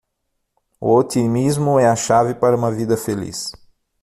O 0.79 0.95
otimismo 0.95 1.79
é 1.79 1.87
a 1.87 1.95
chave 1.95 2.33
para 2.33 2.55
uma 2.57 2.71
vida 2.71 2.97
feliz. 2.97 3.51